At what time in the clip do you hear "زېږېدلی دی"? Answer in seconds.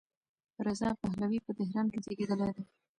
2.05-2.63